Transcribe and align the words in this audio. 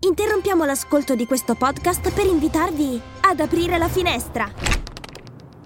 Interrompiamo 0.00 0.64
l'ascolto 0.64 1.16
di 1.16 1.26
questo 1.26 1.56
podcast 1.56 2.12
per 2.12 2.24
invitarvi 2.24 3.00
ad 3.22 3.40
aprire 3.40 3.78
la 3.78 3.88
finestra. 3.88 4.48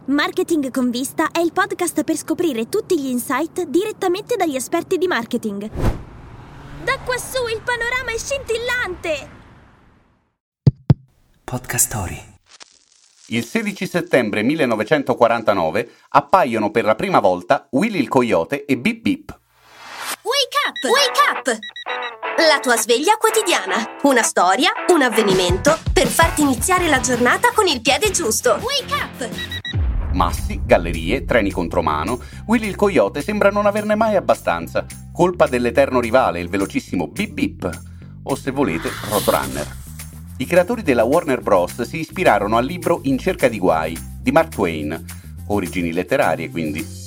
Marketing 0.06 0.70
con 0.70 0.88
vista 0.88 1.30
è 1.30 1.40
il 1.40 1.52
podcast 1.52 2.02
per 2.02 2.16
scoprire 2.16 2.70
tutti 2.70 2.98
gli 2.98 3.08
insight 3.08 3.64
direttamente 3.64 4.36
dagli 4.36 4.56
esperti 4.56 4.96
di 4.96 5.06
marketing. 5.06 5.68
Da 6.82 6.98
quassù 7.04 7.46
il 7.46 7.60
panorama 7.62 8.10
è 8.10 8.16
scintillante! 8.16 9.40
Podcast 11.44 11.86
Story. 11.86 12.22
Il 13.26 13.44
16 13.44 13.86
settembre 13.86 14.42
1949 14.42 15.90
appaiono 16.08 16.70
per 16.70 16.84
la 16.84 16.94
prima 16.94 17.20
volta 17.20 17.68
Willy 17.72 17.98
il 17.98 18.08
Coyote 18.08 18.64
e 18.64 18.78
Bip 18.78 19.02
Bip. 19.02 19.40
Wake 20.22 20.56
up! 20.66 20.90
Wake 20.90 21.50
up! 21.50 21.58
La 22.48 22.58
tua 22.58 22.76
sveglia 22.76 23.18
quotidiana. 23.18 23.98
Una 24.02 24.22
storia, 24.22 24.72
un 24.88 25.02
avvenimento 25.02 25.78
per 25.92 26.08
farti 26.08 26.42
iniziare 26.42 26.88
la 26.88 26.98
giornata 26.98 27.52
con 27.54 27.68
il 27.68 27.80
piede 27.80 28.10
giusto. 28.10 28.58
Wake 28.60 28.94
up! 28.94 30.12
Massi, 30.12 30.60
gallerie, 30.64 31.24
treni 31.24 31.52
contromano, 31.52 32.18
Willy 32.46 32.66
il 32.66 32.74
Coyote 32.74 33.22
sembra 33.22 33.50
non 33.50 33.66
averne 33.66 33.94
mai 33.94 34.16
abbastanza, 34.16 34.84
colpa 35.12 35.46
dell'eterno 35.46 36.00
rivale, 36.00 36.40
il 36.40 36.48
velocissimo 36.48 37.06
Bip 37.06 37.30
Bip, 37.30 37.80
o 38.24 38.34
se 38.34 38.50
volete, 38.50 38.90
Roadrunner. 39.08 39.76
I 40.38 40.44
creatori 40.44 40.82
della 40.82 41.04
Warner 41.04 41.42
Bros. 41.42 41.82
si 41.82 42.00
ispirarono 42.00 42.56
al 42.56 42.64
libro 42.64 43.02
In 43.04 43.18
cerca 43.18 43.46
di 43.46 43.60
guai 43.60 43.96
di 44.20 44.32
Mark 44.32 44.48
Twain, 44.48 45.04
origini 45.46 45.92
letterarie 45.92 46.50
quindi. 46.50 47.01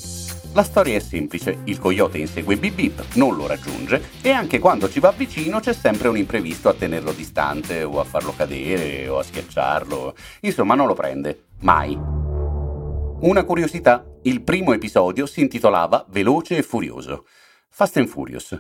La 0.56 0.64
storia 0.64 0.96
è 0.96 1.00
semplice, 1.00 1.64
il 1.66 1.80
coyote 1.80 2.18
insegue 2.18 2.56
Bip 2.56 2.76
Bip, 2.76 3.16
non 3.16 3.36
lo 3.36 3.46
raggiunge 3.46 4.02
e 4.22 4.30
anche 4.30 4.58
quando 4.58 4.90
ci 4.90 5.02
va 5.02 5.12
vicino 5.12 5.60
c'è 5.60 5.74
sempre 5.74 6.08
un 6.08 6.16
imprevisto 6.16 6.70
a 6.70 6.74
tenerlo 6.74 7.12
distante 7.12 7.84
o 7.84 8.00
a 8.00 8.06
farlo 8.06 8.34
cadere 8.34 9.06
o 9.10 9.20
a 9.20 9.24
schiacciarlo, 9.24 10.16
insomma 10.44 10.74
non 10.74 10.88
lo 10.88 10.94
prende, 10.94 11.48
mai. 11.60 11.94
Una 11.94 13.44
curiosità, 13.44 14.06
il 14.22 14.44
primo 14.44 14.72
episodio 14.72 15.26
si 15.26 15.42
intitolava 15.42 16.06
Veloce 16.08 16.56
e 16.56 16.64
Furioso. 16.64 17.26
Fast 17.68 17.98
and 17.98 18.08
Furious. 18.08 18.58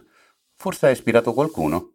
Forse 0.57 0.87
ha 0.87 0.91
ispirato 0.91 1.31
qualcuno? 1.31 1.94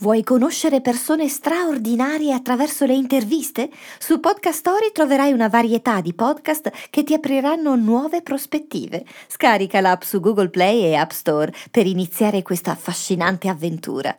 Vuoi 0.00 0.22
conoscere 0.22 0.80
persone 0.80 1.26
straordinarie 1.26 2.32
attraverso 2.32 2.84
le 2.84 2.94
interviste? 2.94 3.68
Su 3.98 4.20
Podcast 4.20 4.60
Story 4.60 4.92
troverai 4.92 5.32
una 5.32 5.48
varietà 5.48 6.00
di 6.00 6.14
podcast 6.14 6.70
che 6.88 7.02
ti 7.02 7.14
apriranno 7.14 7.74
nuove 7.74 8.22
prospettive. 8.22 9.04
Scarica 9.26 9.80
l'app 9.80 10.02
su 10.02 10.20
Google 10.20 10.50
Play 10.50 10.84
e 10.84 10.94
App 10.94 11.10
Store 11.10 11.52
per 11.72 11.88
iniziare 11.88 12.42
questa 12.42 12.70
affascinante 12.70 13.48
avventura. 13.48 14.16